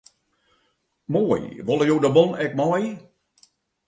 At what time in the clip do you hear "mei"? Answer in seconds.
2.61-2.87